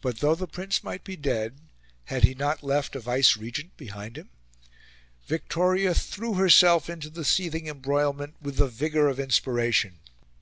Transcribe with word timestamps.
But, 0.00 0.20
though 0.20 0.34
the 0.34 0.46
Prince 0.46 0.82
might 0.82 1.04
be 1.04 1.16
dead, 1.16 1.58
had 2.04 2.24
he 2.24 2.34
not 2.34 2.62
left 2.64 2.96
a 2.96 2.98
vicegerent 3.00 3.76
behind 3.76 4.16
him? 4.16 4.30
Victoria 5.26 5.92
threw 5.92 6.32
herself 6.32 6.88
into 6.88 7.10
the 7.10 7.26
seething 7.26 7.66
embroilment 7.68 8.40
with 8.40 8.56
the 8.56 8.68
vigour 8.68 9.06
of 9.08 9.20
inspiration. 9.20 9.98